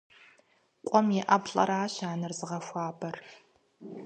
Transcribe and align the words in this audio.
Къуэм 0.87 1.07
и 1.19 1.21
ӏэплӏэрщ 1.27 1.95
анэр 2.11 2.33
зыгъэхуабэр. 2.39 3.15